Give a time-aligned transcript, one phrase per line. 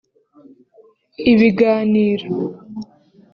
[1.31, 2.27] Ibiganiro